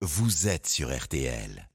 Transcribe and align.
vous 0.00 0.46
êtes 0.46 0.68
sur 0.68 0.96
RTL. 0.96 1.67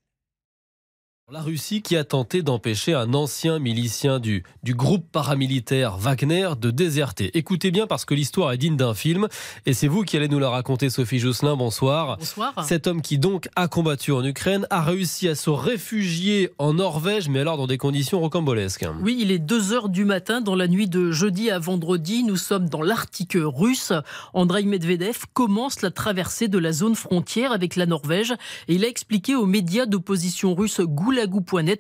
La 1.34 1.42
Russie 1.42 1.82
qui 1.82 1.98
a 1.98 2.04
tenté 2.04 2.44
d'empêcher 2.44 2.94
un 2.94 3.16
ancien 3.16 3.58
milicien 3.58 4.20
du, 4.20 4.44
du 4.62 4.76
groupe 4.76 5.08
paramilitaire 5.12 5.98
Wagner 5.98 6.50
de 6.62 6.70
déserter. 6.70 7.36
Écoutez 7.36 7.72
bien 7.72 7.88
parce 7.88 8.06
que 8.06 8.14
l'histoire 8.14 8.52
est 8.52 8.60
digne 8.60 8.78
d'un 8.78 8.94
film 8.94 9.28
et 9.66 9.74
c'est 9.74 9.88
vous 9.88 10.04
qui 10.04 10.16
allez 10.16 10.28
nous 10.28 10.38
la 10.38 10.52
raconter 10.52 10.92
Sophie 10.92 11.18
Jousselin. 11.18 11.56
Bonsoir. 11.56 12.18
Bonsoir. 12.20 12.64
Cet 12.64 12.86
homme 12.86 13.02
qui 13.02 13.18
donc 13.18 13.50
a 13.56 13.68
combattu 13.68 14.12
en 14.12 14.24
Ukraine 14.24 14.68
a 14.70 14.84
réussi 14.84 15.28
à 15.28 15.34
se 15.34 15.50
réfugier 15.50 16.52
en 16.60 16.76
Norvège 16.76 17.30
mais 17.30 17.40
alors 17.40 17.58
dans 17.58 17.66
des 17.66 17.80
conditions 17.80 18.20
rocambolesques. 18.20 18.86
Oui, 19.02 19.18
il 19.20 19.32
est 19.32 19.40
2 19.40 19.74
heures 19.74 19.90
du 19.90 20.06
matin 20.06 20.40
dans 20.40 20.54
la 20.54 20.68
nuit 20.68 20.88
de 20.88 21.12
jeudi 21.12 21.50
à 21.50 21.58
vendredi. 21.58 22.24
Nous 22.24 22.38
sommes 22.38 22.70
dans 22.70 22.84
l'Arctique 22.84 23.38
russe. 23.40 23.92
Andrei 24.36 24.66
Medvedev 24.66 25.26
commence 25.34 25.82
la 25.82 25.90
traversée 25.90 26.48
de 26.48 26.60
la 26.60 26.74
zone 26.74 26.94
frontière 26.94 27.54
avec 27.54 27.76
la 27.76 27.88
Norvège 27.88 28.36
et 28.68 28.76
il 28.76 28.86
a 28.86 28.88
expliqué 28.88 29.34
aux 29.34 29.48
médias 29.48 29.88
d'opposition 29.88 30.54
russe 30.54 30.80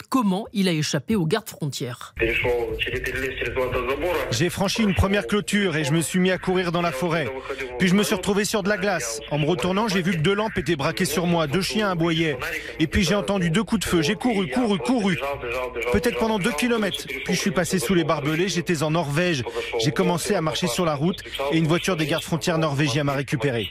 Comment 0.09 0.45
il 0.53 0.67
a 0.67 0.71
échappé 0.71 1.15
aux 1.15 1.25
gardes 1.25 1.49
frontières. 1.49 2.13
J'ai 4.31 4.49
franchi 4.49 4.83
une 4.83 4.95
première 4.95 5.27
clôture 5.27 5.75
et 5.75 5.83
je 5.83 5.91
me 5.91 6.01
suis 6.01 6.19
mis 6.19 6.31
à 6.31 6.37
courir 6.37 6.71
dans 6.71 6.81
la 6.81 6.91
forêt. 6.91 7.27
Puis 7.79 7.87
je 7.87 7.95
me 7.95 8.03
suis 8.03 8.15
retrouvé 8.15 8.45
sur 8.45 8.63
de 8.63 8.69
la 8.69 8.77
glace. 8.77 9.19
En 9.31 9.39
me 9.39 9.45
retournant, 9.45 9.87
j'ai 9.87 10.01
vu 10.01 10.11
que 10.13 10.21
deux 10.21 10.33
lampes 10.33 10.57
étaient 10.57 10.75
braquées 10.75 11.05
sur 11.05 11.27
moi, 11.27 11.47
deux 11.47 11.61
chiens 11.61 11.91
aboyaient. 11.91 12.37
Et 12.79 12.87
puis 12.87 13.03
j'ai 13.03 13.15
entendu 13.15 13.49
deux 13.49 13.63
coups 13.63 13.81
de 13.81 13.89
feu. 13.89 14.01
J'ai 14.01 14.15
couru, 14.15 14.49
couru, 14.49 14.79
couru. 14.79 15.19
Peut-être 15.91 16.17
pendant 16.17 16.39
deux 16.39 16.51
kilomètres. 16.51 17.05
Puis 17.07 17.33
je 17.33 17.39
suis 17.39 17.51
passé 17.51 17.79
sous 17.79 17.93
les 17.93 18.03
barbelés. 18.03 18.47
J'étais 18.47 18.83
en 18.83 18.91
Norvège. 18.91 19.43
J'ai 19.79 19.91
commencé 19.91 20.35
à 20.35 20.41
marcher 20.41 20.67
sur 20.67 20.85
la 20.85 20.95
route 20.95 21.23
et 21.51 21.57
une 21.57 21.67
voiture 21.67 21.95
des 21.95 22.05
gardes 22.05 22.23
frontières 22.23 22.57
norvégiens 22.57 23.03
m'a 23.03 23.13
récupéré. 23.13 23.69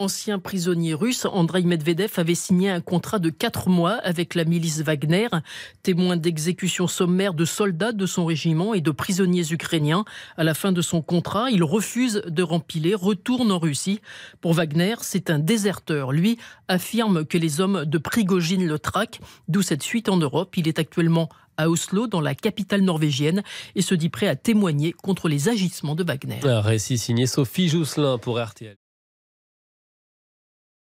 Ancien 0.00 0.40
prisonnier 0.40 0.92
russe, 0.92 1.24
Andrei 1.24 1.62
Medvedev 1.62 2.14
avait 2.16 2.34
signé 2.34 2.68
un 2.68 2.80
contrat 2.80 3.20
de 3.20 3.30
4 3.30 3.68
mois 3.68 3.92
avec 3.92 4.34
la 4.34 4.44
milice 4.44 4.80
Wagner, 4.80 5.28
témoin 5.84 6.16
d'exécutions 6.16 6.88
sommaires 6.88 7.32
de 7.32 7.44
soldats 7.44 7.92
de 7.92 8.04
son 8.04 8.26
régiment 8.26 8.74
et 8.74 8.80
de 8.80 8.90
prisonniers 8.90 9.52
ukrainiens. 9.52 10.04
À 10.36 10.42
la 10.42 10.54
fin 10.54 10.72
de 10.72 10.82
son 10.82 11.00
contrat, 11.00 11.48
il 11.52 11.62
refuse 11.62 12.22
de 12.26 12.42
rempiler, 12.42 12.96
retourne 12.96 13.52
en 13.52 13.60
Russie. 13.60 14.00
Pour 14.40 14.54
Wagner, 14.54 14.96
c'est 15.02 15.30
un 15.30 15.38
déserteur. 15.38 16.10
Lui 16.10 16.38
affirme 16.66 17.24
que 17.24 17.38
les 17.38 17.60
hommes 17.60 17.84
de 17.84 17.98
Prigogine 17.98 18.66
le 18.66 18.80
traquent, 18.80 19.20
d'où 19.46 19.62
cette 19.62 19.84
suite 19.84 20.08
en 20.08 20.16
Europe. 20.16 20.56
Il 20.56 20.66
est 20.66 20.80
actuellement 20.80 21.28
à 21.56 21.70
Oslo, 21.70 22.08
dans 22.08 22.20
la 22.20 22.34
capitale 22.34 22.80
norvégienne, 22.80 23.44
et 23.76 23.82
se 23.82 23.94
dit 23.94 24.08
prêt 24.08 24.26
à 24.26 24.34
témoigner 24.34 24.90
contre 24.90 25.28
les 25.28 25.48
agissements 25.48 25.94
de 25.94 26.02
Wagner. 26.02 26.40
Un 26.42 26.62
récit 26.62 26.98
signé 26.98 27.28
Sophie 27.28 27.68
Jousselin 27.68 28.18
pour 28.18 28.44
RTL. 28.44 28.74